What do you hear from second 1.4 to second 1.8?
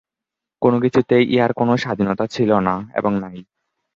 কোন